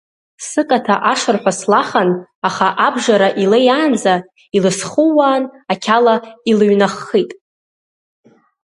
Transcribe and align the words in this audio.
Сыкаҭа 0.47 0.95
ашырҳәа 1.11 1.53
слахан, 1.59 2.09
аха 2.47 2.67
абжара 2.87 3.29
илеиаанӡа, 3.43 4.13
илсхууаан 4.55 5.43
ақьала 5.71 6.15
илыҩнаххит. 6.51 7.31